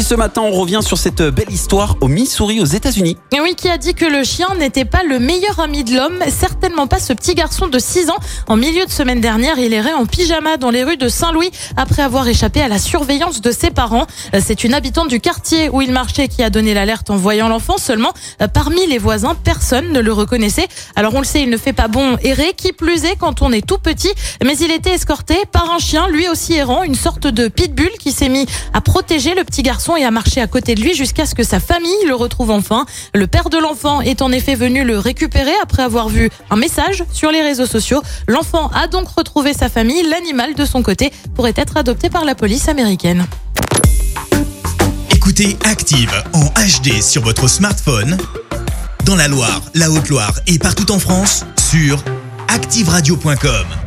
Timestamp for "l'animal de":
40.02-40.64